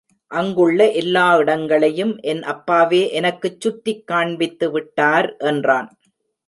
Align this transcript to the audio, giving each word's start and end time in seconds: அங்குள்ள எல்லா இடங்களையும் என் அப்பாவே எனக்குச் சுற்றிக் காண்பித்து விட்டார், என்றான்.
அங்குள்ள 0.31 0.91
எல்லா 0.91 1.35
இடங்களையும் 1.35 2.17
என் 2.23 2.43
அப்பாவே 2.43 3.11
எனக்குச் 3.11 3.61
சுற்றிக் 3.61 4.07
காண்பித்து 4.07 4.71
விட்டார், 4.71 5.35
என்றான். 5.45 5.89